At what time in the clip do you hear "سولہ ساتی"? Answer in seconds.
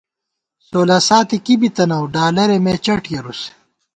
0.67-1.37